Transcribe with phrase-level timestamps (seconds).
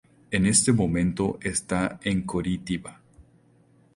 [0.31, 2.99] En este momento está en Coritiba.